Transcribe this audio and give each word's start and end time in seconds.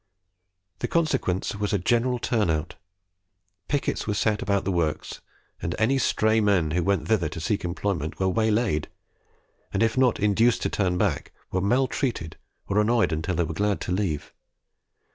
The 0.79 0.87
consequence 0.87 1.53
was 1.53 1.73
a 1.73 1.77
general 1.77 2.17
turn 2.17 2.49
out. 2.49 2.73
Pickets 3.67 4.07
were 4.07 4.15
set 4.15 4.41
about 4.41 4.65
the 4.65 4.71
works, 4.71 5.21
and 5.61 5.75
any 5.77 5.99
stray 5.99 6.39
men 6.41 6.71
who 6.71 6.81
went 6.81 7.07
thither 7.07 7.29
to 7.29 7.39
seek 7.39 7.63
employment 7.63 8.17
were 8.17 8.27
waylaid, 8.27 8.87
and 9.71 9.83
if 9.83 9.99
not 9.99 10.19
induced 10.19 10.63
to 10.63 10.69
turn 10.69 10.97
back, 10.97 11.33
were 11.51 11.61
maltreated 11.61 12.37
or 12.67 12.79
annoyed 12.81 13.13
until 13.13 13.35
they 13.35 13.43
were 13.43 13.53
glad 13.53 13.79
to 13.81 13.91
leave. 13.91 14.33